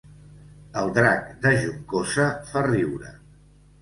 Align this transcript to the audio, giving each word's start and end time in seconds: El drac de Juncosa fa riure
El 0.81 0.87
drac 0.95 1.29
de 1.43 1.53
Juncosa 1.59 2.25
fa 2.51 2.65
riure 2.73 3.13